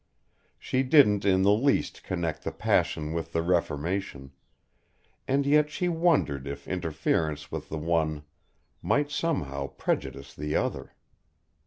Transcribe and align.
She 0.57 0.81
didn't 0.81 1.25
in 1.25 1.43
the 1.43 1.51
least 1.53 2.01
connect 2.01 2.43
the 2.43 2.51
passion 2.51 3.13
with 3.13 3.33
the 3.33 3.43
reformation, 3.43 4.31
and 5.27 5.45
yet 5.45 5.69
she 5.69 5.89
wondered 5.89 6.47
if 6.47 6.67
interference 6.67 7.51
with 7.51 7.69
the 7.69 7.77
one 7.77 8.23
might 8.81 9.11
somehow 9.11 9.67
prejudice 9.67 10.33
the 10.33 10.55
other. 10.55 10.95